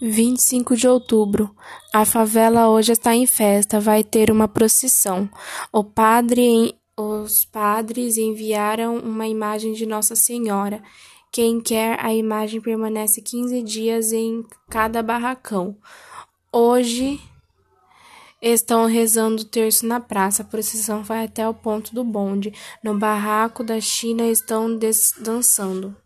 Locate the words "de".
0.76-0.86, 9.72-9.86